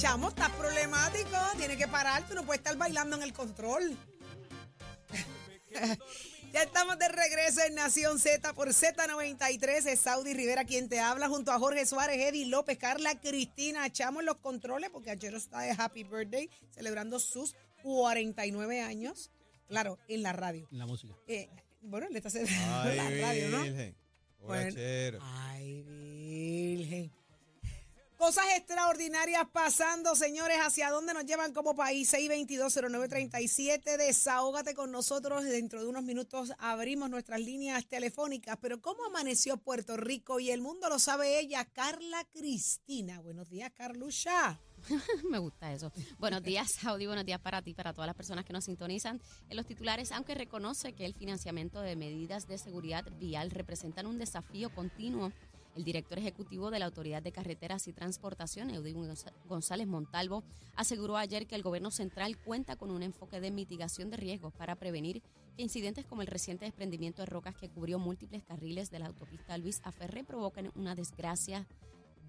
[0.00, 1.36] Chamo, estás problemático.
[1.58, 2.26] Tienes que parar.
[2.26, 3.94] Tú no puedes estar bailando en el control.
[6.54, 9.86] ya estamos de regreso en Nación Z por Z93.
[9.86, 13.92] Es Saudi Rivera quien te habla junto a Jorge Suárez, Eddie López, Carla Cristina.
[13.92, 19.30] Chamo en los controles porque ayer está de Happy Birthday celebrando sus 49 años.
[19.68, 20.66] Claro, en la radio.
[20.72, 21.14] En la música.
[21.26, 21.50] Eh,
[21.82, 23.62] bueno, le está celebrando la radio, ¿no?
[23.64, 23.94] Virgen.
[24.38, 25.18] Bueno.
[25.20, 27.19] Ay, Virgen.
[28.20, 30.58] Cosas extraordinarias pasando, señores.
[30.62, 32.12] ¿Hacia dónde nos llevan como país?
[32.12, 33.96] 6220937.
[33.96, 35.42] Desahógate con nosotros.
[35.44, 38.58] Dentro de unos minutos abrimos nuestras líneas telefónicas.
[38.60, 40.38] Pero ¿cómo amaneció Puerto Rico?
[40.38, 43.20] Y el mundo lo sabe ella, Carla Cristina.
[43.20, 44.60] Buenos días, Carlucha.
[45.30, 45.90] Me gusta eso.
[46.18, 47.06] Buenos días, Saudi.
[47.06, 49.20] Buenos días para ti, para todas las personas que nos sintonizan.
[49.48, 54.18] En los titulares, aunque reconoce que el financiamiento de medidas de seguridad vial representan un
[54.18, 55.32] desafío continuo,
[55.76, 59.14] el director ejecutivo de la Autoridad de Carreteras y Transportación, Eudin
[59.48, 60.42] González Montalvo,
[60.74, 64.76] aseguró ayer que el gobierno central cuenta con un enfoque de mitigación de riesgos para
[64.76, 65.22] prevenir
[65.56, 69.58] que incidentes como el reciente desprendimiento de rocas que cubrió múltiples carriles de la autopista
[69.58, 71.66] Luis Aferré provoquen una desgracia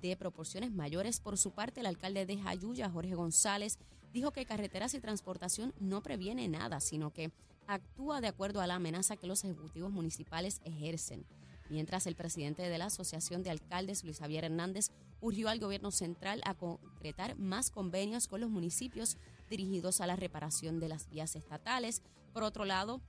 [0.02, 1.20] de proporciones mayores.
[1.20, 3.78] Por su parte, el alcalde de Jayuya, Jorge González,
[4.14, 7.31] dijo que Carreteras y Transportación no previene nada, sino que
[7.67, 11.26] actúa de acuerdo a la amenaza que los ejecutivos municipales ejercen.
[11.72, 14.91] Mientras el presidente de la Asociación de Alcaldes, Luis Javier Hernández,
[15.22, 19.16] urgió al gobierno central a concretar más convenios con los municipios
[19.50, 22.02] dirigidos a la reparación de las vías estatales.
[22.33, 22.99] Por otro lado,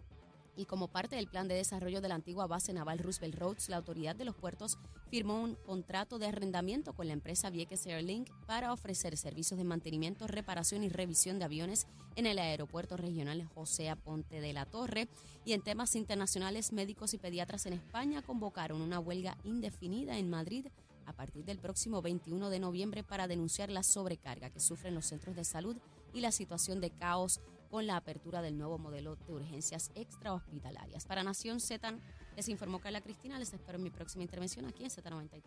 [0.56, 3.78] y como parte del plan de desarrollo de la antigua base naval Roosevelt Roads, la
[3.78, 8.73] autoridad de los puertos firmó un contrato de arrendamiento con la empresa Vieques Airlink para
[8.73, 11.86] ofrecer servicios de mantenimiento, reparación y revisión de aviones
[12.17, 15.08] en el aeropuerto regional José Aponte de la Torre.
[15.45, 20.67] Y en temas internacionales, médicos y pediatras en España convocaron una huelga indefinida en Madrid
[21.06, 25.34] a partir del próximo 21 de noviembre para denunciar la sobrecarga que sufren los centros
[25.36, 25.77] de salud
[26.12, 27.41] y la situación de caos
[27.72, 31.06] con la apertura del nuevo modelo de urgencias extrahospitalarias.
[31.06, 31.94] Para Nación Z,
[32.36, 33.38] les informó Carla Cristina.
[33.38, 35.42] Les espero en mi próxima intervención aquí en Z93.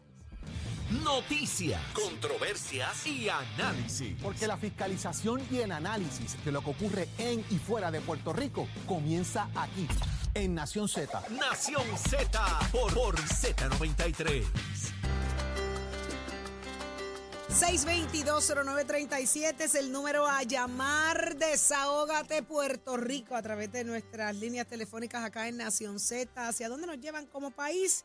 [1.03, 4.19] Noticias, controversias y análisis.
[4.23, 8.33] Porque la fiscalización y el análisis de lo que ocurre en y fuera de Puerto
[8.33, 9.87] Rico comienza aquí,
[10.33, 11.21] en Nación Z.
[11.29, 14.94] Nación Z por, por Z93.
[17.55, 21.37] 6220937 es el número a llamar.
[21.37, 26.49] Desahógate Puerto Rico a través de nuestras líneas telefónicas acá en Nación Z.
[26.49, 28.03] ¿Hacia dónde nos llevan como país?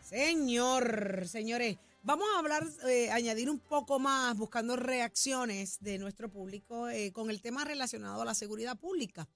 [0.00, 6.88] Señor, señores, vamos a hablar, eh, añadir un poco más, buscando reacciones de nuestro público
[6.88, 9.28] eh, con el tema relacionado a la seguridad pública.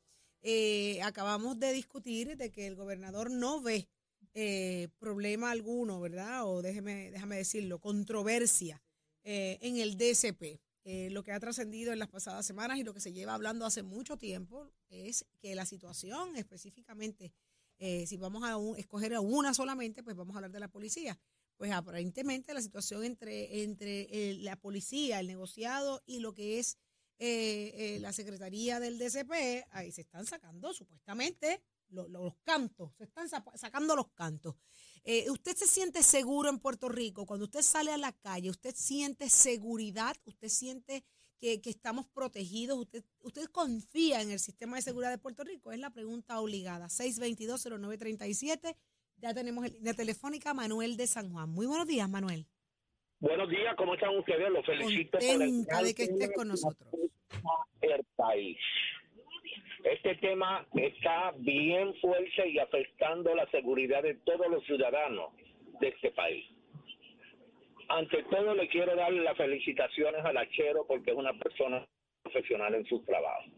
[0.42, 3.88] Eh, acabamos de discutir de que el gobernador no ve
[5.00, 6.46] problema alguno, ¿verdad?
[6.46, 8.80] O déjeme, déjame decirlo, controversia
[9.24, 10.60] eh, en el DCP.
[10.84, 13.66] Eh, lo que ha trascendido en las pasadas semanas y lo que se lleva hablando
[13.66, 17.32] hace mucho tiempo es que la situación específicamente,
[17.78, 21.18] eh, si vamos a escoger a una solamente, pues vamos a hablar de la policía.
[21.58, 26.78] Pues aparentemente la situación entre, entre eh, la policía, el negociado y lo que es
[28.00, 33.28] la Secretaría del DCP, ahí se están sacando supuestamente lo- lo- los cantos, se están
[33.28, 34.54] sa- sacando los cantos.
[35.04, 37.26] Eh, ¿Usted se siente seguro en Puerto Rico?
[37.26, 40.14] Cuando usted sale a la calle, ¿usted siente seguridad?
[40.24, 41.04] ¿Usted siente
[41.38, 42.78] que, que estamos protegidos?
[42.78, 45.72] ¿Usted, ¿Usted confía en el sistema de seguridad de Puerto Rico?
[45.72, 46.86] Es la pregunta obligada.
[46.86, 48.76] 622-0937.
[49.16, 51.48] Ya tenemos en línea telefónica Manuel de San Juan.
[51.50, 52.46] Muy buenos días, Manuel.
[53.20, 54.50] Buenos días, ¿cómo están ustedes?
[54.50, 56.88] Los felicito por el Contenta de que estés con nosotros.
[57.82, 58.56] El país.
[59.84, 65.32] Este tema está bien fuerte y afectando la seguridad de todos los ciudadanos
[65.80, 66.44] de este país.
[67.88, 71.84] Ante todo, le quiero dar las felicitaciones al Achero porque es una persona
[72.22, 73.50] profesional en su trabajo.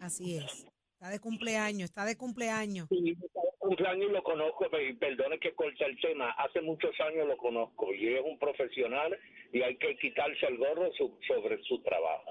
[0.00, 0.66] Así es.
[0.94, 2.88] Está de cumpleaños, está de cumpleaños.
[2.88, 3.14] Sí,
[3.58, 8.14] cumpleaños lo conozco, y perdone que corte el tema, hace muchos años lo conozco y
[8.14, 9.18] es un profesional
[9.52, 12.30] y hay que quitarse el gorro su- sobre su trabajo.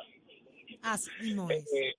[0.81, 1.71] Así mismo es.
[1.73, 1.93] Eh,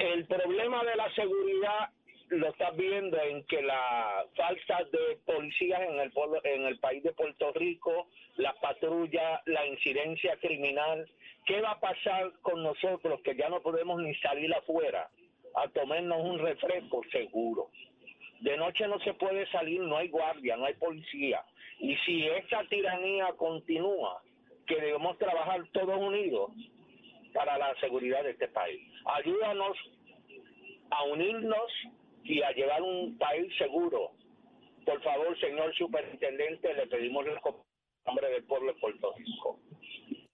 [0.00, 1.90] el problema de la seguridad
[2.30, 7.02] lo estás viendo en que la falta de policías en el pueblo, en el país
[7.02, 11.06] de Puerto Rico, la patrulla, la incidencia criminal,
[11.44, 15.10] ¿qué va a pasar con nosotros que ya no podemos ni salir afuera
[15.54, 17.68] a tomarnos un refresco seguro?
[18.40, 21.44] De noche no se puede salir, no hay guardia, no hay policía.
[21.78, 24.22] Y si esta tiranía continúa,
[24.66, 26.52] que debemos trabajar todos unidos
[27.34, 28.89] para la seguridad de este país.
[29.06, 29.76] Ayúdanos
[30.90, 31.70] a unirnos
[32.24, 34.10] y a llevar un país seguro.
[34.84, 37.34] Por favor, señor superintendente, le pedimos el
[38.06, 39.60] nombre del pueblo de Puerto Rico.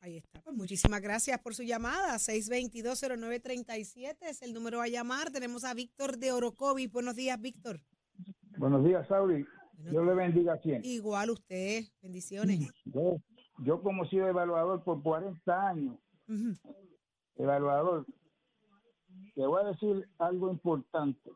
[0.00, 0.40] Ahí está.
[0.42, 2.14] Pues Muchísimas gracias por su llamada.
[2.18, 5.30] 6220937 es el número a llamar.
[5.30, 6.86] Tenemos a Víctor de Orocovi.
[6.86, 7.80] Buenos días, Víctor.
[8.58, 9.44] Buenos días, Sauri.
[9.78, 10.88] Dios le bendiga siempre.
[10.88, 11.82] Igual usted.
[12.00, 12.70] Bendiciones.
[12.84, 13.16] Yo,
[13.58, 15.98] yo como he sido evaluador por 40 años,
[16.28, 16.54] Ujú.
[17.36, 18.06] evaluador,
[19.36, 21.30] te voy a decir algo importante.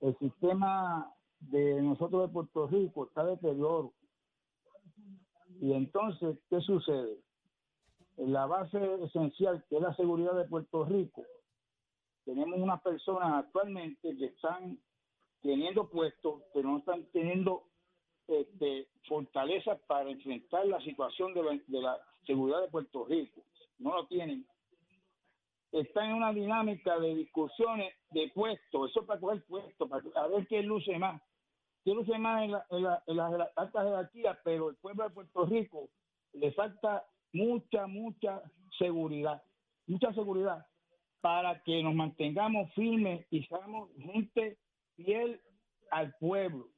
[0.00, 3.92] El sistema de nosotros de Puerto Rico está deterioro.
[5.60, 7.18] Y entonces, ¿qué sucede?
[8.16, 11.24] La base esencial, que es la seguridad de Puerto Rico,
[12.24, 14.78] tenemos unas personas actualmente que están
[15.42, 17.64] teniendo puestos, pero no están teniendo
[18.28, 23.42] este, fortaleza para enfrentar la situación de la, de la seguridad de Puerto Rico.
[23.78, 24.46] No lo tienen.
[25.74, 30.62] Están en una dinámica de discusiones de puestos, eso para coger puestos, para ver qué
[30.62, 31.20] luce más.
[31.84, 35.10] Qué luce más en, la, en, la, en las altas jerarquías, pero el pueblo de
[35.10, 35.88] Puerto Rico
[36.32, 38.40] le falta mucha, mucha
[38.78, 39.42] seguridad,
[39.88, 40.64] mucha seguridad
[41.20, 44.56] para que nos mantengamos firmes y seamos gente
[44.94, 45.40] fiel
[45.90, 46.68] al pueblo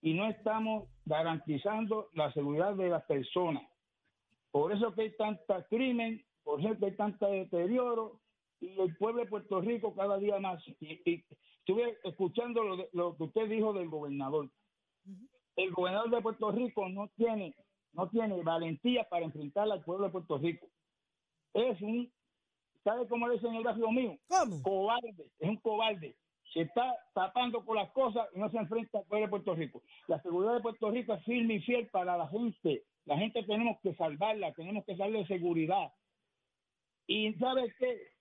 [0.00, 3.62] y no estamos garantizando la seguridad de las personas.
[4.50, 8.21] Por eso que hay tanta crimen, por eso que hay tanto deterioro
[8.62, 10.62] y el pueblo de Puerto Rico cada día más.
[10.80, 11.24] Y, y
[11.58, 14.48] estuve escuchando lo, de- lo que usted dijo del gobernador.
[15.56, 17.54] El gobernador de Puerto Rico no tiene,
[17.92, 20.66] no tiene valentía para enfrentar al pueblo de Puerto Rico.
[21.54, 22.10] Es un,
[22.84, 24.16] ¿sabe cómo le dicen en el barrio mío?
[24.28, 24.62] ¿Cómo?
[24.62, 26.14] cobarde, es un cobarde.
[26.54, 29.82] Se está tapando con las cosas y no se enfrenta al pueblo de Puerto Rico.
[30.06, 32.84] La seguridad de Puerto Rico es firme y fiel para la gente.
[33.06, 35.92] La gente tenemos que salvarla, tenemos que darle seguridad.
[37.06, 38.11] Y ¿sabe qué?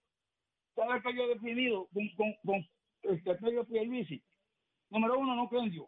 [0.75, 2.67] ¿Sabe qué yo he definido con, con, con
[3.13, 4.21] este Pedro Pierluisi?
[4.89, 5.87] Número uno, no cree en Dios.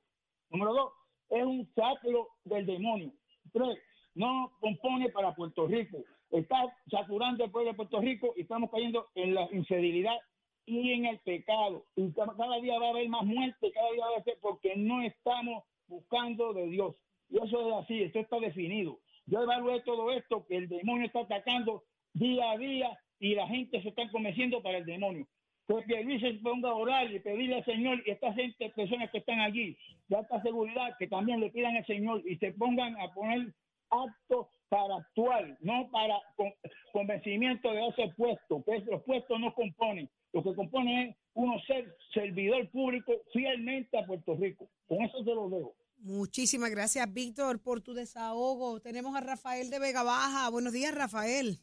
[0.50, 0.94] Número dos,
[1.30, 3.12] es un sacro del demonio.
[3.52, 3.78] Tres,
[4.16, 5.98] no compone para Puerto Rico.
[6.32, 10.18] Está saturando el pueblo de Puerto Rico y estamos cayendo en la infidelidad
[10.66, 11.86] y en el pecado.
[11.96, 14.76] Y ca- cada día va a haber más muerte, cada día va a ser porque
[14.76, 16.96] no estamos buscando de Dios.
[17.30, 19.00] Y eso es así, esto está definido.
[19.26, 21.84] Yo evalué todo esto, que el demonio está atacando
[22.14, 25.26] día a día y la gente se está convenciendo para el demonio.
[25.66, 29.20] Que Pierluisi se ponga a orar y pedirle al Señor y estas gente, personas que
[29.20, 29.78] están allí,
[30.10, 33.54] de alta seguridad, que también le pidan al Señor y se pongan a poner
[33.90, 36.52] actos para actuar, no para con-
[36.92, 38.62] convencimiento de ese puesto,
[38.92, 40.10] los puestos no componen.
[40.34, 44.68] Lo que compone es uno ser servidor público fielmente a Puerto Rico.
[44.88, 45.76] Con eso te lo dejo.
[46.00, 48.82] Muchísimas gracias, Víctor, por tu desahogo.
[48.82, 50.50] Tenemos a Rafael de Vega Baja.
[50.50, 51.60] Buenos días, Rafael.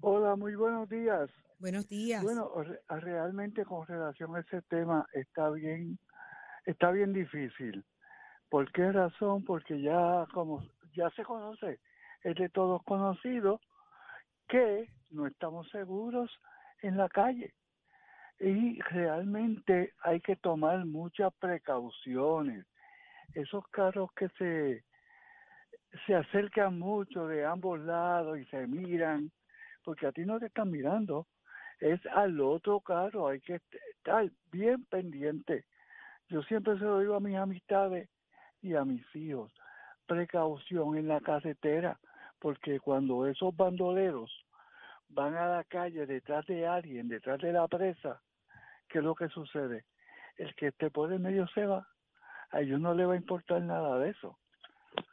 [0.00, 1.30] Hola, muy buenos días.
[1.58, 2.22] Buenos días.
[2.22, 5.98] Bueno, re- realmente con relación a ese tema está bien,
[6.66, 7.84] está bien difícil.
[8.48, 9.44] ¿Por qué razón?
[9.44, 10.62] Porque ya como
[10.94, 11.80] ya se conoce,
[12.22, 13.60] es de todos conocido
[14.48, 16.30] que no estamos seguros
[16.82, 17.54] en la calle.
[18.40, 22.64] Y realmente hay que tomar muchas precauciones.
[23.34, 24.84] Esos carros que se,
[26.06, 29.30] se acercan mucho de ambos lados y se miran,
[29.88, 31.26] porque a ti no te están mirando,
[31.80, 35.64] es al otro carro, hay que est- estar bien pendiente.
[36.28, 38.10] Yo siempre se lo digo a mis amistades
[38.60, 39.50] y a mis hijos,
[40.06, 41.98] precaución en la carretera,
[42.38, 44.30] porque cuando esos bandoleros
[45.08, 48.20] van a la calle detrás de alguien, detrás de la presa,
[48.90, 49.86] ¿qué es lo que sucede?
[50.36, 51.88] El que esté por el medio se va,
[52.50, 54.38] a ellos no le va a importar nada de eso.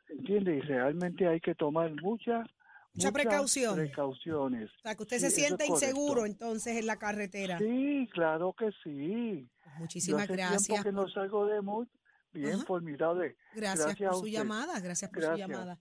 [0.09, 0.57] ¿Entiendes?
[0.57, 2.54] Y realmente hay que tomar muchas Mucha
[2.95, 3.75] muchas precaución.
[3.75, 4.69] precauciones.
[4.77, 5.85] O sea, que usted Sí, se siente es correcto.
[5.87, 7.57] inseguro entonces en la carretera.
[7.59, 9.47] Sí, claro que sí.
[9.63, 10.63] Pues Yo muchísimas hace gracias.
[10.67, 11.87] tiempo que no por- salgo de mood.
[12.33, 12.65] Bien, Ajá.
[12.65, 13.37] formidable.
[13.55, 15.47] Gracias, Gracias a por su llamada, gracias por su Gracias.
[15.49, 15.79] llamada.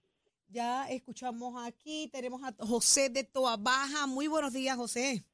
[0.48, 4.06] Ya escuchamos aquí, tenemos a José de Toa Baja.
[4.06, 5.24] Muy buenos días, José.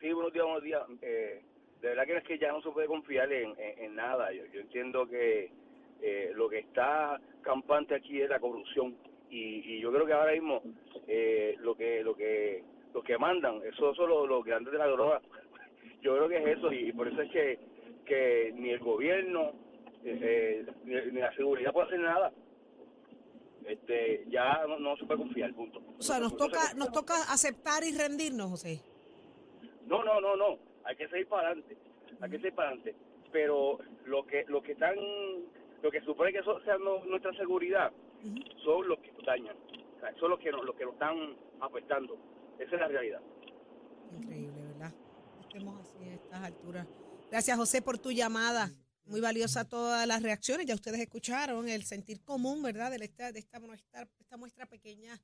[0.00, 0.80] Sí, buenos días, buenos días.
[1.02, 1.44] Eh,
[1.82, 4.32] de verdad que es que ya no se puede confiar en, en- en nada.
[4.32, 5.52] Yo, yo entiendo que
[6.00, 8.96] eh, lo que está campante aquí es la corrupción
[9.32, 10.62] y, y yo creo que ahora mismo
[11.08, 12.62] eh, lo que lo que
[12.94, 15.20] lo que mandan, eso son los, los grandes de la droga.
[16.02, 17.58] Yo creo que es eso y, por eso es que,
[18.04, 19.52] que ni el gobierno
[20.04, 22.32] eh, eh, ni, ni la seguridad puede hacer nada.
[23.66, 25.80] Este, ya no, no se puede confiar, punto.
[25.98, 28.80] O sea, nos se toca, nos toca aceptar y rendirnos, José.
[29.86, 30.58] No, no, no, no.
[30.84, 31.76] Hay que seguir para adelante.
[32.20, 32.94] Hay que seguir para adelante.
[33.30, 34.96] Pero lo que, lo que están,
[35.82, 37.92] lo que supone que eso sea no- nuestra seguridad,
[38.64, 39.56] son los que nos dañan.
[39.96, 41.16] O sea, son los que nos, los que nos están
[41.60, 42.14] afectando.
[42.58, 43.20] Esa es la realidad.
[44.12, 44.92] Increíble, ¿verdad?
[45.40, 46.86] Estemos así a estas alturas.
[47.30, 48.70] Gracias, José, por tu llamada.
[49.04, 50.66] Muy valiosa todas las reacciones.
[50.66, 52.90] Ya ustedes escucharon el sentir común, ¿verdad?
[52.90, 55.20] De esta, de esta muestra, esta muestra pequeña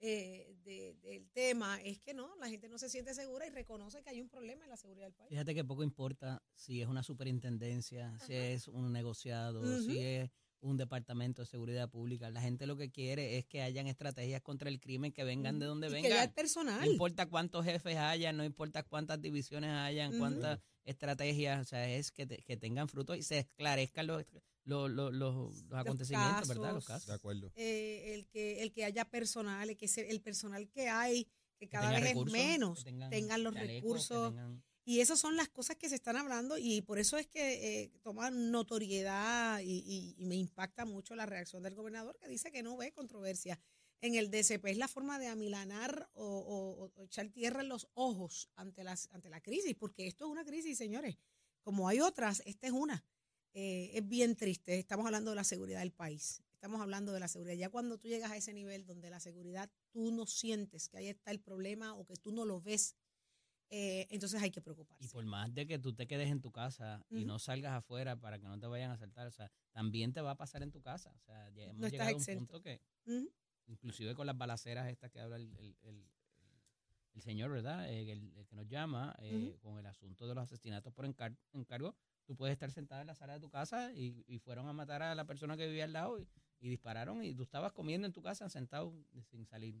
[0.00, 4.00] eh, de- del tema es que no, la gente no se siente segura y reconoce
[4.00, 5.28] que hay un problema en la seguridad del país.
[5.30, 9.80] Fíjate que poco importa si es una superintendencia, si es un negociado, Ujú.
[9.80, 12.30] si es un departamento de seguridad pública.
[12.30, 15.66] La gente lo que quiere es que hayan estrategias contra el crimen que vengan de
[15.66, 16.24] donde y que vengan.
[16.24, 16.80] es personal.
[16.84, 20.18] No importa cuántos jefes hayan, no importa cuántas divisiones hayan, Ujú.
[20.18, 24.24] cuántas estrategias, o sea, es que, te- que tengan frutos y se esclarezcan los,
[24.64, 26.72] los, los, los- los acontecimientos, ¿verdad?
[26.74, 26.86] Los casos.
[26.86, 27.06] casos.
[27.06, 27.52] De acuerdo.
[27.56, 31.24] eh, el que el que haya personal, el que se- el personal que hay,
[31.58, 34.28] que Que cada tengan vez recursos, es menos, que tengan, los chalecos, que recursos.
[34.30, 37.82] tengan- Y esas son las cosas que se están hablando y por eso es que
[37.82, 42.74] eh, toman notoriedad y, me impacta mucho la reacción del gobernador que dice que no
[42.74, 43.60] ve controversia
[44.00, 44.64] en el DCP.
[44.64, 49.42] Es la forma de amilanar o echar tierra en los ojos ante, las, ante la
[49.42, 51.18] crisis, porque esto es una crisis, señores.
[51.60, 53.04] Como hay otras, esta es una.
[53.52, 54.78] Eh, es bien triste.
[54.78, 56.42] Estamos hablando de la seguridad del país.
[56.54, 57.56] Estamos hablando de la seguridad.
[57.56, 61.08] Ya cuando tú llegas a ese nivel donde la seguridad tú no sientes que ahí
[61.08, 62.96] está el problema o que tú no lo ves,
[63.70, 65.04] eh, entonces hay que preocuparse.
[65.04, 68.16] Y por más de que tú te quedes en tu casa y no salgas afuera
[68.16, 70.70] para que no te vayan a asaltar, o sea, también te va a pasar en
[70.70, 71.12] tu casa.
[71.14, 72.38] O sea, ya hemos No estás llegado a un exento.
[72.40, 72.80] punto que,
[73.66, 76.06] inclusive con las balaceras estas que habla el, el- el-
[77.14, 77.90] el señor, ¿verdad?
[77.90, 81.96] Eh, el, que nos llama, eh, con el asunto de los asesinatos por encar- encargo,
[82.24, 85.02] tú puedes estar sentado en la sala de tu casa y, y fueron a matar
[85.02, 86.28] a la persona que vivía al lado y,
[86.60, 88.94] y dispararon y tú estabas comiendo en tu casa sentado
[89.30, 89.74] sin salir.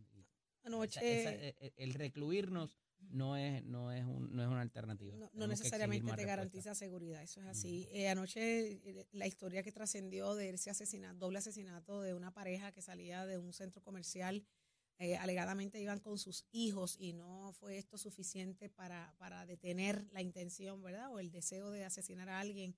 [0.64, 2.76] Anoche, esa- esa- eh, el recluirnos
[3.10, 5.16] no es, no es, un- no es una alternativa.
[5.16, 7.88] no, no necesariamente te garantiza seguridad, eso es así.
[7.92, 12.72] Eh, anoche eh, la historia que trascendió de ese asesinato, doble asesinato de una pareja
[12.72, 14.44] que salía de un centro comercial,
[14.98, 20.20] eh, alegadamente iban con sus hijos y no fue esto suficiente para, para detener la
[20.22, 21.12] intención, ¿verdad?
[21.12, 22.76] O el deseo de asesinar a alguien.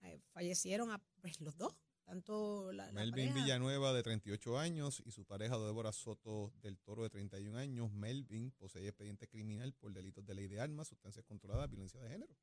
[0.00, 1.74] Eh, fallecieron a, pues, los dos,
[2.08, 6.78] tanto la, la Melvin pareja- Villanueva, de 38 años, y su pareja Débora Soto del
[6.78, 7.92] Toro, de 31 años.
[7.92, 12.34] Melvin posee expediente criminal por delitos de ley de armas, sustancias controladas, violencia de género.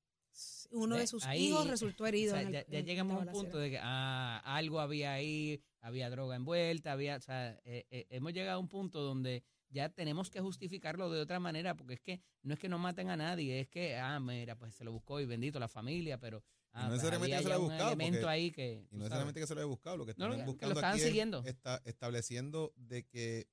[0.71, 2.33] uno de sus ahí, hijos resultó herido.
[2.33, 5.13] O sea, en el- ya, ya llegamos a un punto de que ah, algo había
[5.13, 9.43] ahí, había droga envuelta, había, o sea, eh, eh, hemos llegado a un punto donde
[9.69, 13.09] ya tenemos que justificarlo de otra manera, porque es que no es que no maten
[13.09, 16.43] a nadie, es que, ah, mira, pues se lo buscó y bendito la familia, pero
[16.75, 18.87] ah, no pues necesariamente que se lo ya haya un buscado, elemento porque- ahí que,
[18.91, 20.79] Y no necesariamente que se lo haya buscado, lo que están no, que lo buscando
[20.85, 21.43] aquí es siguiendo.
[21.45, 23.47] está estableciendo de que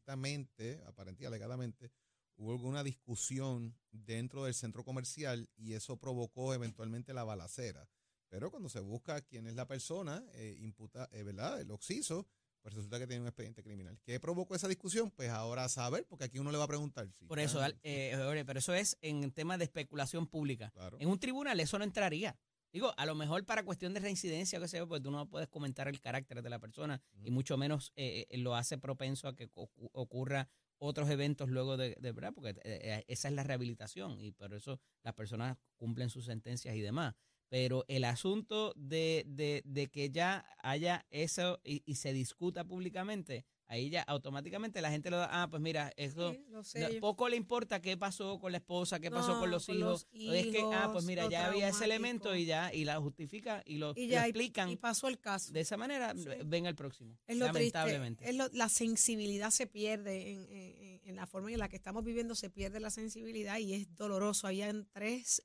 [0.00, 1.90] aparentemente, aparentemente y alegadamente,
[2.36, 7.88] hubo alguna discusión dentro del centro comercial y eso provocó eventualmente la balacera.
[8.28, 11.60] Pero cuando se busca quién es la persona, eh, imputa, eh, ¿verdad?
[11.60, 12.26] El occiso,
[12.60, 13.98] pues resulta que tiene un expediente criminal.
[14.02, 15.10] ¿Qué provocó esa discusión?
[15.12, 17.08] Pues ahora a saber, porque aquí uno le va a preguntar.
[17.12, 20.70] si Por eso, eh, pero eso es en tema de especulación pública.
[20.72, 20.96] Claro.
[21.00, 22.36] En un tribunal eso no entraría.
[22.76, 25.88] Digo, a lo mejor para cuestión de reincidencia, que sea, pues tú no puedes comentar
[25.88, 29.48] el carácter de la persona y mucho menos eh, eh, lo hace propenso a que
[29.54, 34.20] ocu- ocurra otros eventos luego de, de verdad, porque eh, eh, esa es la rehabilitación
[34.20, 37.14] y por eso las personas cumplen sus sentencias y demás.
[37.48, 43.46] Pero el asunto de, de, de que ya haya eso y, y se discuta públicamente,
[43.68, 46.94] ahí ya automáticamente la gente lo da, ah, pues mira, eso Sí, lo no, sé,
[46.94, 49.76] yo- poco le importa qué pasó con la esposa, qué pasó No, con los con
[49.76, 50.06] hijos.
[50.12, 53.62] los es que, ah, pues mira, ya había ese elemento y ya, y la justifica
[53.66, 54.70] y lo, y ya explican.
[54.70, 55.52] y pasó el caso.
[55.52, 56.26] de esa manera, Sí.
[56.44, 57.18] venga el próximo.
[57.26, 58.28] Es lo triste, lamentablemente.
[58.28, 62.04] es lo- la sensibilidad se pierde en, en- en la forma en la que estamos
[62.04, 64.46] viviendo, se pierde la sensibilidad y es doloroso.
[64.46, 65.42] Habían tres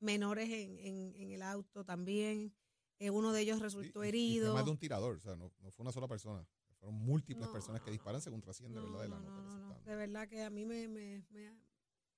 [0.00, 2.52] menores en, en- en el auto también.
[2.98, 4.54] Eh, uno de ellos resultó y- y fue herido.
[4.54, 6.46] más de un tirador, o sea, no, no fue una sola persona.
[6.80, 9.02] Fueron múltiples No, personas que disparan según trasciende, No, ¿verdad?
[9.02, 9.90] De la no, nota no, que se no, está dando.
[9.90, 10.88] De verdad que a mí me...
[10.88, 11.54] me- me-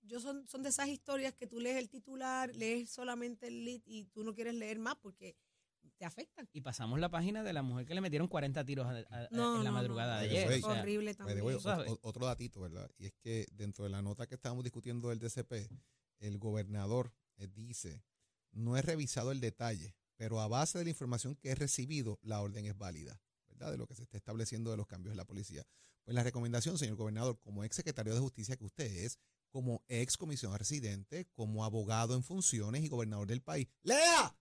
[0.05, 3.83] yo son, son de esas historias que tú lees el titular, lees solamente el lead
[3.85, 5.37] y tú no quieres leer más porque
[5.97, 6.49] te afectan.
[6.53, 9.59] Y pasamos la página de la mujer que le metieron 40 tiros a- a- No,
[9.59, 10.49] en la no, madrugada no, de ayer.
[10.49, 11.39] way, o sea, horrible también.
[11.39, 11.89] the way, Tú sabes.
[11.89, 12.91] o- o- otro datito, ¿verdad?
[12.99, 15.69] Y es que dentro de la nota que estábamos discutiendo del DCP,
[16.19, 18.03] el gobernador eh, dice,
[18.51, 22.41] no he revisado el detalle, pero a base de la información que he recibido, la
[22.41, 23.21] orden es válida,
[23.63, 23.73] ¿verdad?
[23.73, 25.65] De lo que se está estableciendo de los cambios en la policía.
[26.05, 29.19] Pues la recomendación, señor gobernador, como ex secretario de Justicia que usted es,
[29.51, 34.37] como ex comisionado residente, como abogado en funciones y gobernador del país, ¡lea!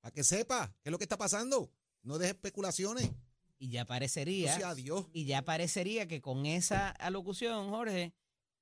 [0.00, 1.70] Para que sepa qué es lo que está pasando.
[2.02, 3.10] No deje especulaciones.
[3.58, 5.06] y ya parecería, O sea, Dios.
[5.12, 8.14] y ya parecería que con esa alocución, Jorge,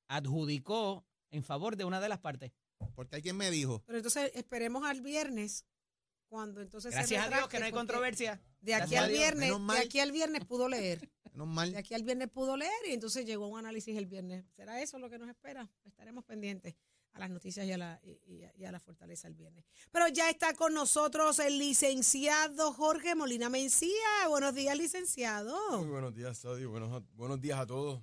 [0.08, 2.52] adjudicó en favor de una de las partes.
[2.94, 5.64] Porque alguien me dijo, Pero entonces esperemos al viernes
[6.34, 8.40] cuando entonces se Gracias a Dios que no hay controversia.
[8.60, 11.08] De aquí Gracias al viernes, de aquí al viernes pudo leer.
[11.32, 11.70] menos mal.
[11.70, 14.44] De aquí al viernes pudo leer y entonces llegó un análisis el viernes.
[14.56, 15.70] ¿Será eso lo que nos espera?
[15.84, 16.74] Estaremos pendientes
[17.12, 18.18] a las noticias y a la, y-
[18.58, 19.64] y a- la fortaleza el viernes.
[19.92, 24.26] Pero ya está con nosotros el licenciado Jorge Molina Mencía.
[24.28, 25.56] Buenos días, licenciado.
[25.78, 26.42] Muy buenos días.
[26.42, 28.02] Buenos, buenos días a todos.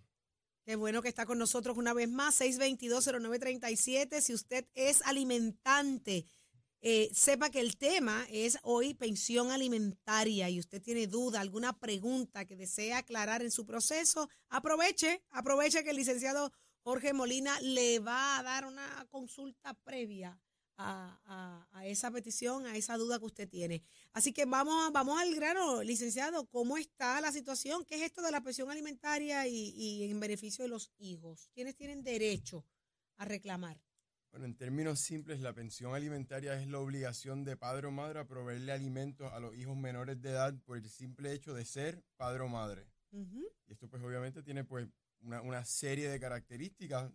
[0.63, 4.21] Qué bueno que está con nosotros una vez más, 622-0937.
[4.21, 6.25] Si usted es alimentante,
[6.81, 12.45] eh, sepa que el tema es hoy pensión alimentaria y usted tiene duda, alguna pregunta
[12.45, 16.51] que desea aclarar en su proceso, aproveche, aproveche que el licenciado
[16.83, 20.39] Jorge Molina le va a dar una consulta previa
[20.77, 23.83] a, a- a esa petición, a esa duda que usted tiene.
[24.13, 27.85] Así que vamos, vamos al grano, licenciado, ¿cómo está la situación?
[27.85, 31.49] ¿Qué es esto de la pensión alimentaria y, y en beneficio de los hijos?
[31.53, 32.65] ¿Quiénes tienen derecho
[33.17, 33.79] a reclamar?
[34.31, 38.27] Bueno, en términos simples, la pensión alimentaria es la obligación de padre o madre a
[38.27, 42.43] proveerle alimentos a los hijos menores de edad por el simple hecho de ser padre
[42.43, 42.87] o madre.
[43.11, 44.87] Y esto pues obviamente tiene pues
[45.19, 47.11] una, una serie de características.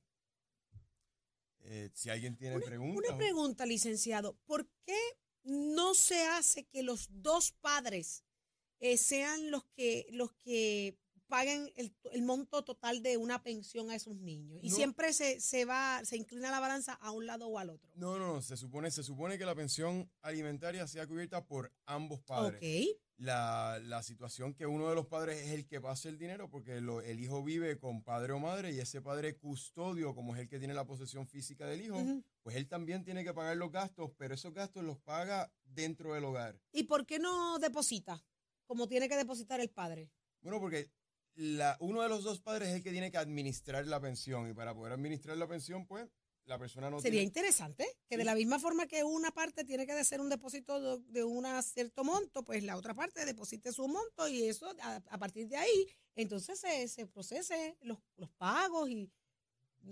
[1.61, 3.09] Eh, si alguien tiene preguntas.
[3.09, 4.37] Una pregunta, licenciado.
[4.45, 4.99] ¿Por qué
[5.43, 8.25] no se hace que los dos padres
[8.79, 13.95] eh, sean los que, los que paguen el, el monto total de una pensión a
[13.97, 14.61] esos niños?
[14.63, 14.77] Y No.
[14.77, 17.91] siempre se, se va, se inclina la balanza a un lado o al otro.
[17.95, 22.21] No, no, no, se supone, se supone que la pensión alimentaria sea cubierta por ambos
[22.21, 22.59] padres.
[22.61, 22.97] Ok.
[23.19, 26.83] La, la situación que uno de los padres es el que pasa el dinero porque
[26.83, 30.49] lo- el hijo vive con padre o madre y ese padre custodio, como es el
[30.51, 31.97] que tiene la posesión física del hijo,
[32.43, 36.25] pues él también tiene que pagar los gastos, pero esos gastos los paga dentro del
[36.25, 36.61] hogar.
[36.73, 38.23] ¿Y por qué no deposita?
[38.67, 40.11] Como tiene que depositar el padre.
[40.43, 40.91] Bueno, porque
[41.37, 44.55] la, uno de los dos padres es el que tiene que administrar la pensión y
[44.55, 46.09] para poder administrar la pensión, pues
[46.45, 47.25] la persona no Sería tiene...
[47.27, 48.27] interesante que de Sí.
[48.27, 52.05] la misma forma que una parte tiene que hacer un depósito de, de un cierto
[52.05, 55.89] monto, pues la otra parte deposite su monto y eso a, a partir de ahí,
[56.15, 59.11] entonces se, se procese los, los pagos y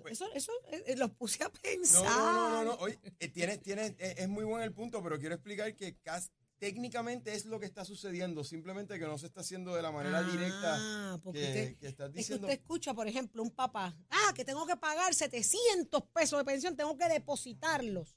[0.00, 2.04] Pues- eso, eso eh, eh, los puse a No, pensar.
[2.04, 2.74] no, no, no, no.
[2.76, 6.30] Oye, eh, tiene, tiene, es, es muy buen el punto, pero quiero explicar que cas-
[6.58, 10.22] técnicamente es lo que está sucediendo, simplemente que no se está haciendo de la manera
[10.22, 12.46] directa Ah, porque que, usted- que estás es que diciendo.
[12.46, 16.76] usted escucha, por ejemplo, un papá, ah, que tengo que pagar 700 pesos de pensión,
[16.76, 18.16] tengo que depositarlos.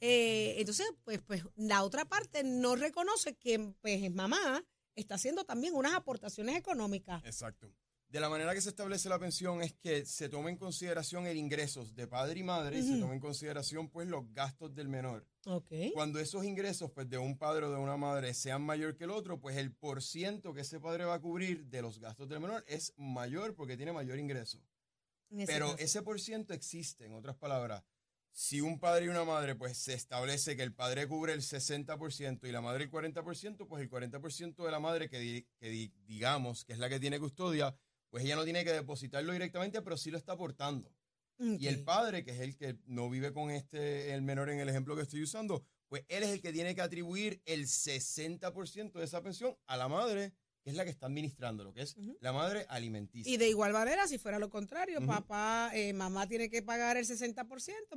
[0.00, 5.74] Eh, entonces, pues, pues la otra parte no reconoce que pues, mamá está haciendo también
[5.74, 7.22] unas aportaciones económicas.
[7.24, 7.70] Exacto.
[8.10, 11.36] De la manera que se establece la pensión es que se toma en consideración el
[11.36, 15.24] ingresos de padre y madre y se toma en consideración pues los gastos del menor.
[15.46, 15.70] Ok.
[15.94, 19.10] Cuando esos ingresos pues de un padre o de una madre sean mayor que el
[19.12, 22.64] otro, pues el porciento que ese padre va a cubrir de los gastos del menor
[22.66, 24.60] es mayor porque tiene mayor ingreso.
[25.30, 25.78] Ese Pero caso.
[25.78, 27.84] ese por ciento existe, en otras palabras.
[28.32, 32.48] Si un padre y una madre, pues se establece que el padre cubre el 60%
[32.48, 35.92] y la madre el 40%, pues el 40% de la madre que, di- que di-
[36.06, 37.74] digamos que es la que tiene custodia,
[38.10, 40.92] pues ella no tiene que depositarlo directamente, pero sí lo está aportando.
[41.38, 44.68] Y el padre, que es el que no vive con este, el menor en el
[44.68, 49.04] ejemplo que estoy usando, pues él es el que tiene que atribuir el 60% de
[49.04, 52.32] esa pensión a la madre, que es la que está administrando, lo que es la
[52.32, 53.32] madre alimenticia.
[53.32, 57.06] Y de igual manera, si fuera lo contrario, papá, eh, mamá tiene que pagar el
[57.06, 57.46] 60%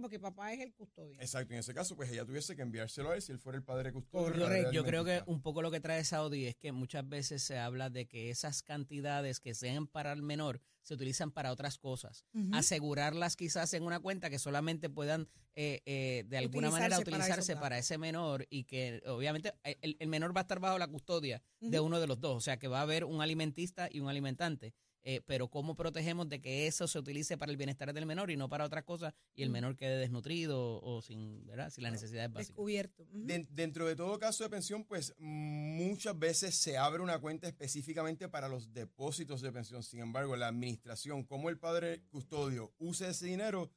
[0.01, 1.19] porque papá es el custodio.
[1.19, 3.63] Exacto, en ese caso, pues ella tuviese que enviárselo a él si él fuera el
[3.63, 4.71] padre custodio.
[4.71, 7.89] Yo, creo que un poco lo que trae Saudi es que muchas veces se habla
[7.89, 12.25] de que esas cantidades que sean para el menor se utilizan para otras cosas.
[12.51, 17.77] Asegurarlas quizás en una cuenta que solamente puedan eh, eh, de alguna manera Utilizarse para
[17.77, 21.41] ese menor y que obviamente eh, el, el menor va a estar bajo la custodia
[21.59, 22.35] de uno de los dos.
[22.35, 24.73] O sea que va a haber un alimentista y un alimentante.
[25.05, 28.37] Eh, pero ¿cómo protegemos de que eso se utilice para el bienestar del menor y
[28.37, 29.53] no para otras cosas y el Ujú.
[29.53, 31.69] menor quede desnutrido o sin, ¿verdad?
[31.71, 32.47] sin las necesidades básicas?
[32.55, 33.05] Descubierto.
[33.11, 38.29] Den- dentro de todo caso de pensión, pues muchas veces se abre una cuenta específicamente
[38.29, 39.83] para los depósitos de pensión.
[39.83, 43.71] Sin embargo, la administración, como el padre custodio use ese dinero,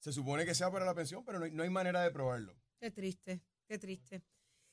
[0.00, 2.56] se supone que sea para la pensión, pero no no hay manera de probarlo.
[2.80, 4.22] Qué triste, qué triste.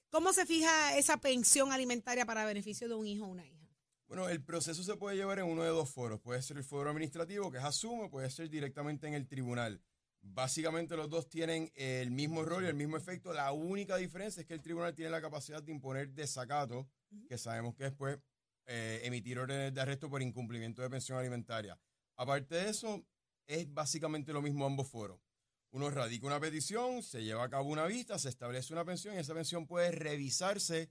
[0.09, 3.69] ¿Cómo se fija esa pensión alimentaria para beneficio de un hijo o una hija?
[4.11, 6.19] Bueno, el proceso se puede llevar en uno de dos foros.
[6.19, 9.81] Puede ser el foro administrativo, que es asumo, puede ser directamente en el tribunal.
[10.19, 13.31] Básicamente los dos tienen el mismo rol y el mismo efecto.
[13.31, 16.89] La única diferencia es que el tribunal tiene la capacidad de imponer desacato,
[17.29, 18.19] que sabemos que es pues,
[18.65, 21.79] eh, emitir órdenes de arresto por incumplimiento de pensión alimentaria.
[22.17, 23.05] Aparte de eso,
[23.47, 25.21] es básicamente lo mismo ambos foros.
[25.69, 29.19] Uno radica una petición, se lleva a cabo una vista, se establece una pensión y
[29.19, 30.89] esa pensión puede revisarse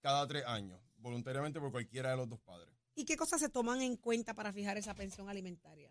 [0.00, 2.74] cada tres años, voluntariamente por cualquiera de los dos padres.
[2.94, 5.90] ¿Y qué cosas se toman en cuenta para fijar esa pensión alimentaria?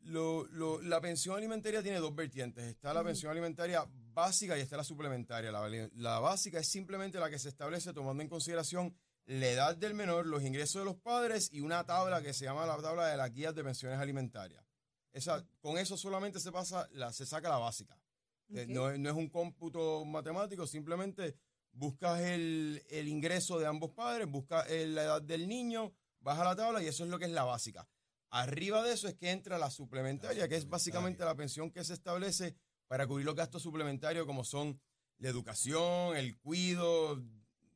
[0.00, 2.64] Lo- lo- la pensión alimentaria tiene dos vertientes.
[2.64, 5.50] Está la pensión alimentaria básica y está la suplementaria.
[5.52, 8.94] La, la básica es simplemente la que se establece tomando en consideración
[9.26, 12.64] la edad del menor, los ingresos de los padres y una tabla que se llama
[12.64, 14.64] la tabla de las guías de pensiones alimentarias.
[15.12, 18.00] Esa, con eso solamente se pasa, la, se saca la básica.
[18.50, 18.68] Eh, Ok.
[18.70, 21.34] No, no es un cómputo matemático, simplemente
[21.78, 26.56] buscas el, el ingreso de ambos padres, buscas la edad del niño, vas a la
[26.56, 27.88] tabla y eso es lo que es la básica.
[28.30, 31.94] Arriba de eso es que entra la suplementaria, que es básicamente la pensión que se
[31.94, 32.54] establece
[32.86, 34.80] para cubrir los gastos suplementarios como son
[35.18, 37.22] la educación, el cuido,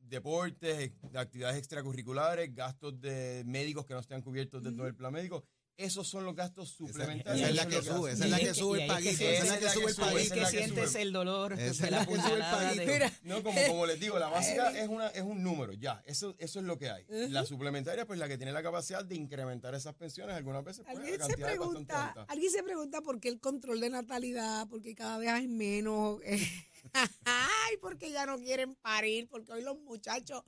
[0.01, 5.45] deportes, eh, actividades extracurriculares, gastos de médicos que no estén cubiertos dentro del plan médico.
[5.77, 7.41] Esos son los gastos suplementarios.
[7.41, 9.59] esa es la que sube, esa es la que sube el paguito, esa es la
[9.59, 10.35] que sube el paguito.
[10.35, 13.17] que la que sientes el dolor Esa es la que sube el paguito.
[13.23, 16.61] No, como, como les digo, la básica es, una, es un número, ya, eso, eso
[16.61, 17.05] es lo que hay.
[17.09, 20.99] La suplementaria, pues la que tiene la capacidad de incrementar esas pensiones, algunas veces, pues,
[20.99, 25.31] Alguien se, pregunta, alguien se pregunta por qué el control de natalidad, porque cada vez
[25.31, 26.21] hay menos.
[26.25, 26.47] eh,
[27.25, 30.43] Ay, porque ya no quieren parir, porque hoy los muchachos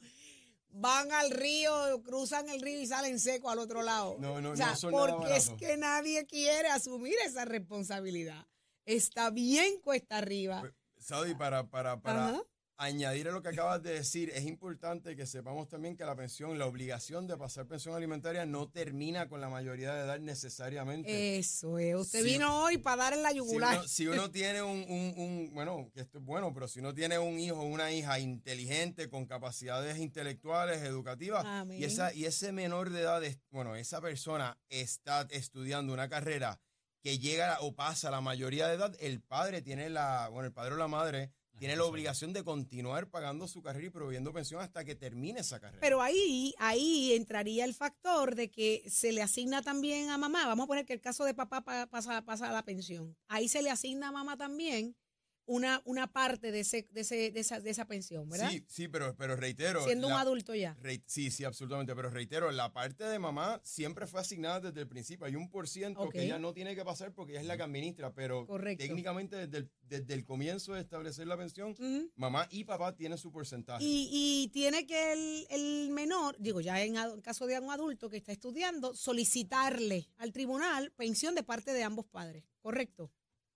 [0.75, 4.17] van al río, cruzan el río y salen secos al otro lado.
[4.19, 8.47] No, no, o sea, no son nada porque es que nadie quiere asumir esa responsabilidad.
[8.85, 10.61] Está bien cuesta arriba.
[10.61, 12.43] Pues, Saudi, para, para, para Ajá.
[12.77, 16.59] Añadir a lo que acabas de decir, es importante que sepamos también que la pensión,
[16.59, 21.39] la obligación de pasar pensión alimentaria no termina con la mayoría de edad necesariamente.
[21.39, 21.95] Eso es.
[21.95, 23.79] Usted vino hoy para dar en la si, yugular.
[23.79, 26.93] uno, si uno tiene un, un- un- bueno, que esto es bueno, pero si uno
[26.95, 31.81] tiene un hijo o una hija inteligente, con capacidades intelectuales, educativas, Amén.
[31.81, 36.61] y, esa, y ese menor de edad, bueno, esa persona está estudiando una carrera
[37.03, 40.75] que llega o pasa la mayoría de edad, el padre tiene la, bueno, el padre
[40.75, 44.85] o la madre tiene la obligación de continuar pagando su carrera y proveyendo pensión hasta
[44.85, 45.81] que termine esa carrera.
[45.81, 50.47] Pero ahí, ahí entraría el factor de que se le asigna también a mamá.
[50.47, 53.17] Vamos a poner que el caso de papá pa- pasa, pasa a la pensión.
[53.29, 54.97] Ahí se le asigna a mamá también
[55.46, 58.50] una, una parte de, ese, de, ese, de, esa, de esa pensión, ¿verdad?
[58.50, 59.85] Sí, sí, pero, pero reitero.
[59.85, 60.76] Siendo un adulto ya.
[61.07, 61.94] Sí, sí, absolutamente.
[61.94, 65.26] Pero reitero, la parte de mamá siempre fue asignada desde el principio.
[65.26, 67.62] Hay un por ciento que ella no tiene que pasar porque ella es la que
[67.62, 68.83] administra, pero Correcto.
[68.85, 71.74] técnicamente desde el, desde el comienzo de establecer la pensión,
[72.16, 73.85] mamá y papá tienen su porcentaje.
[73.85, 78.09] Y, y tiene que el, el menor, digo, ya en, en caso de un adulto
[78.09, 83.11] que está estudiando, solicitarle al tribunal pensión de parte de ambos padres, ¿correcto?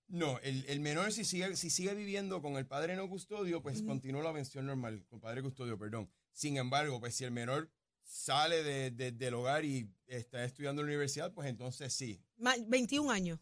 [0.09, 3.83] No, el, el menor si sigue, si sigue viviendo con el padre no custodio, pues
[3.83, 6.11] continúa la pensión normal, con padre custodio, perdón.
[6.33, 7.71] Sin embargo, pues si el menor
[8.03, 12.23] sale de- de- del hogar y está estudiando en la universidad, pues entonces sí.
[12.38, 13.38] Ma- 21 años.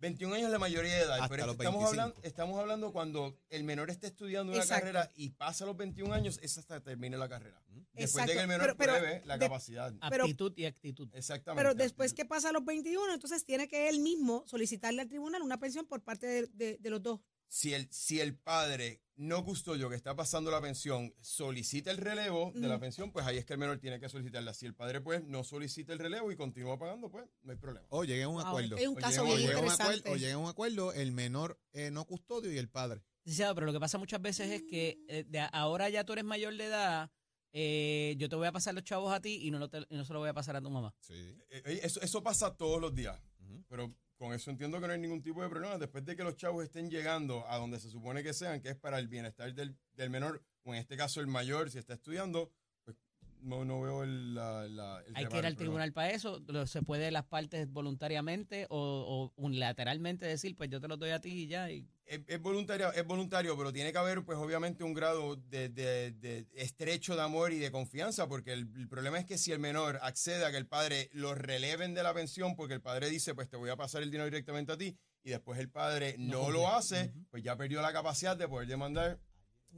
[0.00, 1.88] 21 años es la mayoría de edad, Hasta pero estamos 25.
[1.88, 4.80] hablando, estamos hablando cuando el menor esté estudiando una Exacto.
[4.86, 7.60] carrera y pasa los 21 años, es hasta que termine la carrera.
[7.92, 8.28] Después Exacto.
[8.30, 9.92] de que el menor Pero- pero pruebe la de- capacidad.
[10.08, 11.08] Pero- Aptitud y actitud.
[11.12, 11.62] Exactamente.
[11.62, 15.42] Pero después que pasa a los 21, entonces tiene que él mismo solicitarle al tribunal
[15.42, 17.20] una pensión por parte de, de- de los dos.
[17.52, 22.52] Si el, si el padre no custodio que está pasando la pensión solicita el relevo
[22.54, 22.80] de la Ujú.
[22.80, 24.54] pensión, pues ahí es que el menor tiene que solicitarla.
[24.54, 27.86] Si el padre pues no solicita el relevo y continúa pagando, pues no hay problema.
[27.90, 28.76] O lleguen a un Wow, acuerdo.
[28.76, 30.10] es un O caso O bien acuerdo, interesante.
[30.10, 33.02] o lleguen a un acuerdo el menor eh, no custodio y el padre.
[33.24, 36.24] Licenciado, pero lo que pasa muchas veces es que eh, de ahora ya tú eres
[36.24, 37.10] mayor de edad,
[37.52, 39.96] eh, yo te voy a pasar los chavos a ti y no, lo te- y
[39.96, 40.94] no se lo voy a pasar a tu mamá.
[41.00, 41.36] Sí.
[41.64, 43.20] Eso, eso pasa todos los días.
[43.68, 45.78] Pero con eso entiendo que no hay ningún tipo de problema.
[45.78, 48.76] Después de que los chavos estén llegando a donde se supone que sean, que es
[48.76, 52.52] para el bienestar del, del menor, o en este caso el mayor, si está estudiando,
[52.84, 52.98] pues
[53.40, 56.42] no, no veo el, la, la- el Hay que ir al tribunal para eso.
[56.66, 61.20] Se puede las partes voluntariamente o, o unilateralmente decir, pues yo te lo doy a
[61.22, 61.70] ti y ya.
[61.70, 65.68] Y, Es, es voluntario, es voluntario, pero tiene que haber, pues obviamente, un grado de,
[65.68, 69.52] de- de estrecho de amor y de confianza, porque el, el problema es que si
[69.52, 73.08] el menor accede a que el padre lo releven de la pensión, porque el padre
[73.10, 76.16] dice, pues te voy a pasar el dinero directamente a ti, y después el padre
[76.18, 79.20] No lo hace, pues ya perdió la capacidad de poder demandar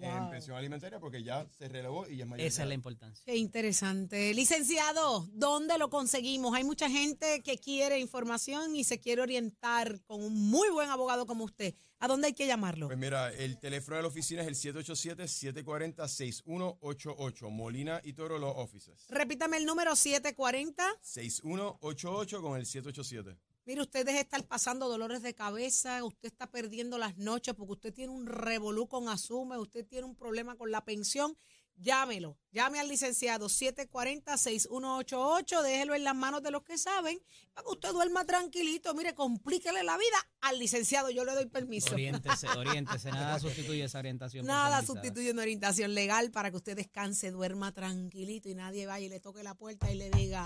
[0.01, 0.31] en Wow.
[0.31, 2.47] pensión alimentaria, porque ya se relevó y ya es mayor.
[2.47, 3.23] esa es la importancia.
[3.27, 4.33] Qué interesante.
[4.33, 6.55] Licenciado, ¿dónde lo conseguimos?
[6.55, 11.27] Hay mucha gente que quiere información y se quiere orientar con un muy buen abogado
[11.27, 11.75] como usted.
[12.03, 12.89] ¿A dónde hay que llamarlo?
[12.89, 19.07] Pues mira, el teléfono de la oficina es el 787-740-6188, Molina y Toro Law Offices.
[19.09, 20.85] Repítame el número 740.
[21.01, 23.39] 6188 con el 787.
[23.67, 27.75] Mire, usted deje de estar pasando dolores de cabeza, usted está perdiendo las noches porque
[27.75, 31.37] usted tiene un revolú con Asume, usted tiene un problema con la pensión.
[31.83, 37.19] Llámelo, llame al licenciado 740-6188, déjelo en las manos de los que saben,
[37.53, 38.95] para que usted duerma tranquilito.
[38.95, 41.95] Mire, complíquele la vida al licenciado, yo le doy permiso.
[41.95, 43.11] Oriéntese, oriéntese.
[43.11, 44.47] Nada sustituye esa orientación.
[44.47, 49.09] Nada sustituye una orientación legal para que usted descanse, duerma tranquilito y nadie vaya y
[49.09, 50.45] le toque la puerta y le diga,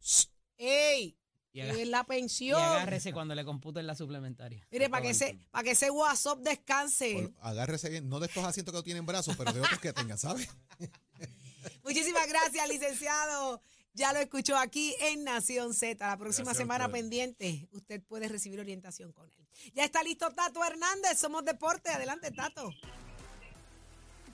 [0.00, 1.18] "Shh, ¡Ey!
[1.54, 2.60] Y, es la y pensión!
[2.60, 4.66] agárrese cuando le computen la suplementaria.
[4.72, 7.14] Mire, para que, ese, para que ese WhatsApp descanse.
[7.14, 9.92] Por- agárrese bien, no de estos asientos que no tienen brazos, pero de otros que
[9.92, 10.48] tengan, ¿sabes?
[11.84, 13.62] Muchísimas gracias, licenciado.
[13.92, 16.04] Ya lo escuchó aquí en Nación Z.
[16.04, 17.02] La próxima Gracias a semana ustedes.
[17.02, 19.46] pendiente, usted puede recibir orientación con él.
[19.74, 21.16] Ya está listo Tato Hernández.
[21.16, 21.90] Somos Deporte.
[21.90, 22.72] Adelante, Tato.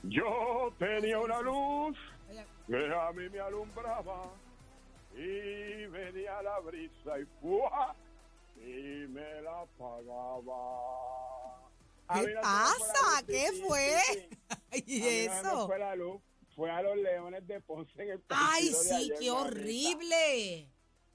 [0.04, 1.96] Yo tenía una luz
[2.66, 4.32] que a mí me alumbraba
[5.12, 7.94] y venía la brisa y ¡fua!
[8.56, 11.56] y me la apagaba.
[12.08, 13.20] A mí ¿Qué no pasa?
[13.20, 14.28] luz, ¿Qué fue?
[14.86, 15.66] ¿Y A mí no se me eso?
[15.66, 16.20] fue la luz.
[16.56, 20.68] Fue a los Leones de Ponce en el Ay, sí, ayer, qué horrible.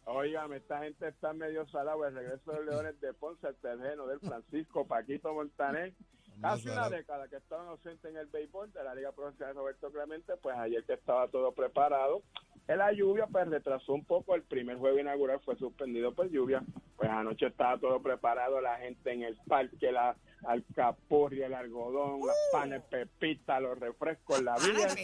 [0.06, 2.08] Óigame, esta gente está medio salada.
[2.08, 5.94] El regreso de los Leones de Ponce, el terreno del Francisco Paquito Montaner.
[6.42, 10.36] Casi una década que estaba ausente en el béisbol de la Liga Profesional Roberto Clemente,
[10.38, 12.24] pues ayer que estaba todo preparado.
[12.68, 14.34] En la lluvia, pues retrasó un poco.
[14.36, 16.64] El primer juego inaugural fue suspendido por lluvia.
[16.96, 22.36] Pues anoche estaba todo preparado, la gente en el parque, la alcapurria, el algodón, las
[22.52, 24.96] panes pepitas, los refrescos, la vida.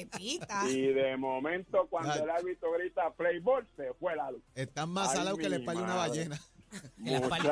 [0.69, 4.41] Y de momento, cuando el árbitro grita play ball, se fue la luz.
[4.55, 6.39] Están más salados que la espalda de una ballena.
[7.03, 7.51] Que las partes,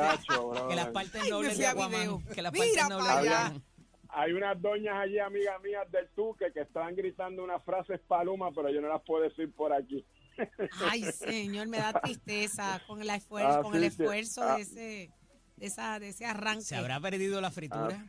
[0.68, 1.86] que las partes nobles de a video.
[1.86, 2.24] Aquaman.
[2.34, 3.62] Que las Mira partes nobles.
[4.12, 8.68] Hay unas doñas allí, amigas mías del Tuque, que estaban gritando unas frases paluma, pero
[8.70, 10.04] yo no las puedo decir por aquí.
[10.88, 14.56] Ay, señor, me da tristeza con el esfuerzo, Ah, con el sí, esfuerzo Ah.
[14.56, 15.10] de ese,
[15.56, 16.62] de esa, de ese arranque.
[16.62, 18.04] ¿Se habrá perdido la fritura?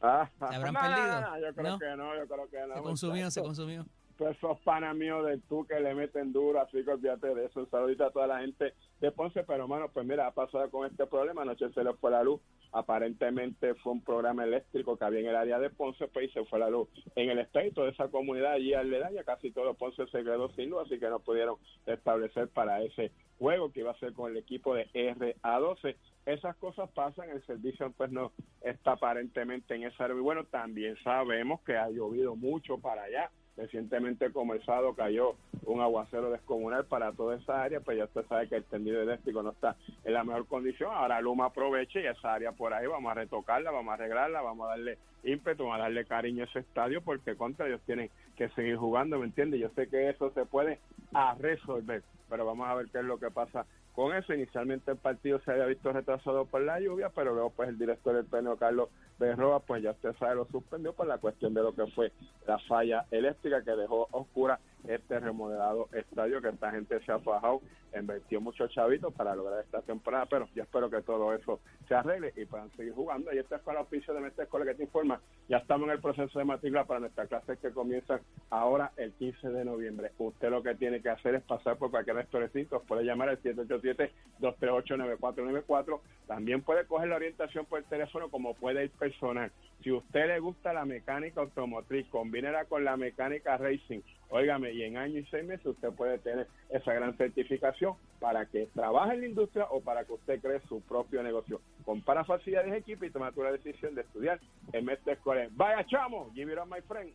[0.00, 1.20] Ah, ¿Se habrán no, perdido?
[1.20, 1.78] no, yo creo ¿No?
[1.78, 2.74] que no, yo creo que no.
[2.74, 3.86] Se consumió, se consumió.
[4.30, 7.60] Esos panas míos del Tuque le meten duro, así que olvídate de eso.
[7.60, 10.86] Un saludito a toda la gente de Ponce, pero hermano, pues mira, ha pasado con
[10.86, 11.42] este problema.
[11.42, 12.40] Anoche se le fue la luz.
[12.72, 16.44] Aparentemente fue un programa eléctrico que había en el área de Ponce, pues y se
[16.46, 20.22] fue la luz en el y toda esa comunidad allí aledaña, casi todo Ponce se
[20.22, 21.56] quedó sin luz, así que no pudieron
[21.86, 25.96] establecer para ese juego que iba a ser con el equipo de RA12.
[26.24, 30.16] Esas cosas pasan, el servicio pues no está aparentemente en esa área.
[30.16, 33.30] Y bueno, también sabemos que ha llovido mucho para allá.
[33.56, 34.30] Recientemente
[34.64, 38.64] sábado cayó un aguacero descomunal para toda esa área, pues ya usted sabe que el
[38.64, 40.90] tendido eléctrico no está en la mejor condición.
[40.92, 44.66] Ahora Luma aproveche y esa área por ahí vamos a retocarla, vamos a arreglarla, vamos
[44.66, 48.48] a darle ímpetu, vamos a darle cariño a ese estadio porque contra ellos tienen que
[48.50, 49.60] seguir jugando, ¿me entiendes?
[49.60, 50.78] Yo sé que eso se puede
[51.12, 54.34] a resolver, pero vamos a ver qué es lo que pasa con eso.
[54.34, 58.14] Inicialmente el partido se había visto retrasado por la lluvia, pero luego pues el director
[58.14, 61.74] del PNO, Carlos Berroa, pues ya usted sabe, lo suspendió por la cuestión de lo
[61.74, 62.12] que fue
[62.46, 67.60] la falla eléctrica que dejó oscura este remodelado estadio que esta gente se ha fajado,
[67.98, 72.32] invirtió muchos chavitos para lograr esta temporada, pero yo espero que todo eso se arregle
[72.36, 73.32] y puedan seguir jugando.
[73.32, 75.20] Y esta es con el oficio de Mestre Escuela que te informa.
[75.48, 79.48] Ya estamos en el proceso de matrícula para nuestras clases que comienzan ahora el 15
[79.50, 80.12] de noviembre.
[80.18, 86.00] Usted lo que tiene que hacer es pasar por cualquier restaurancito, puede llamar al 787-238-9494.
[86.26, 89.52] También puede coger la orientación por teléfono como puede ir personal.
[89.82, 94.00] Si usted le gusta la mecánica automotriz, combínela con la mecánica racing.
[94.34, 98.66] Óigame, y en año y seis meses usted puede tener esa gran certificación para que
[98.74, 101.60] trabaje en la industria o para que usted cree su propio negocio.
[101.84, 104.40] Compara facilidades de equipo y toma tu decisión de estudiar
[104.72, 105.48] en Mestre Escolar.
[105.52, 107.12] Vaya chamo, give it up my friend.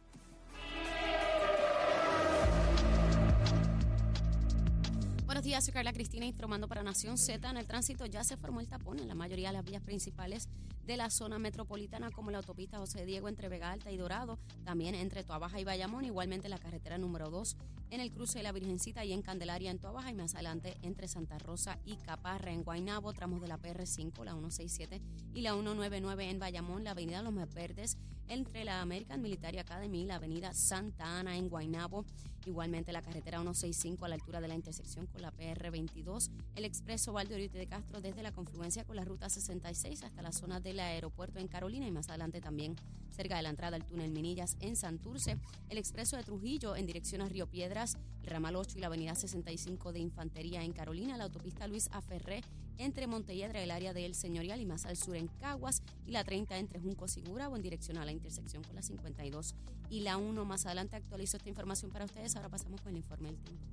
[5.25, 7.49] Buenos días, soy Carla Cristina informando para Nación Z.
[7.49, 10.49] En el tránsito ya se formó el tapón en la mayoría de las vías principales
[10.87, 14.95] de la zona metropolitana, como la autopista José Diego entre Vega Alta y Dorado, también
[14.95, 17.57] entre Tuabaja y Bayamón, igualmente la carretera número 2
[17.89, 21.07] en el cruce de la Virgencita y en Candelaria en Tuabaja y más adelante entre
[21.07, 25.01] Santa Rosa y Caparra en Guaynabo, tramos de la PR5, la 167
[25.33, 27.97] y la 199 en Bayamón, la avenida Los Verdes
[28.29, 32.05] entre la American Military Academy y la avenida Santa Ana en Guaynabo,
[32.45, 37.13] igualmente la carretera 165 a la altura de la intersección con la PR22, el expreso
[37.13, 41.39] Valdeorite de Castro desde la confluencia con la ruta 66 hasta la zona del aeropuerto
[41.39, 42.75] en Carolina y más adelante también
[43.09, 45.37] cerca de la entrada al túnel Minillas en Santurce,
[45.69, 49.15] el expreso de Trujillo en dirección a Río Piedras, el ramal 8 y la avenida
[49.15, 52.43] 65 de Infantería en Carolina, la autopista Luis Aferré
[52.77, 56.57] entre Montelledra, el área del Señorial y más al sur en Caguas y la 30
[56.57, 59.55] entre Juncos y Gurabo en dirección a la intersección con la 52
[59.89, 60.45] y la 1.
[60.45, 62.35] Más adelante actualizo esta información para ustedes.
[62.35, 63.65] Ahora pasamos con el informe del tiempo.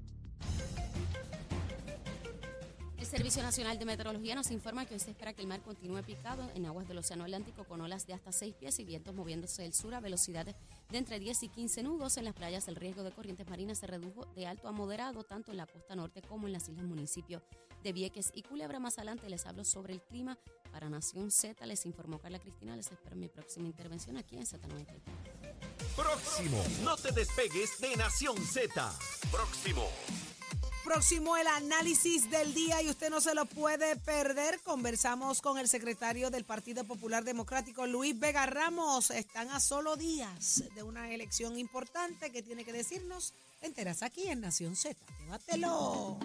[3.15, 6.51] Servicio Nacional de Meteorología nos informa que hoy se espera que el mar continúe picado
[6.57, 9.73] en aguas del Océano Atlántico con olas de hasta 6 pies y vientos moviéndose del
[9.73, 10.57] sur a velocidades
[10.91, 12.17] de entre 10 y 15 nudos.
[12.17, 15.53] En las playas el riesgo de corrientes marinas se redujo de alto a moderado tanto
[15.53, 17.41] en la costa norte como en las islas municipios
[17.85, 18.81] de Vieques y Culebra.
[18.81, 20.37] Más adelante les hablo sobre el clima
[20.73, 21.65] para Nación Z.
[21.67, 22.75] Les informó Carla Cristina.
[22.75, 24.87] Les espero mi próxima intervención aquí en Z93.
[25.95, 26.65] Próximo.
[26.83, 28.93] No te despegues de Nación Z.
[29.31, 29.89] Próximo.
[30.85, 34.61] Próximo el análisis del día y usted no se lo puede perder.
[34.61, 39.11] Conversamos con el secretario del Partido Popular Democrático, Luis Vega Ramos.
[39.11, 43.33] Están a solo días de una elección importante que tiene que decirnos.
[43.63, 44.95] Enteras aquí en Nación Z.
[45.21, 46.19] Llévatelo.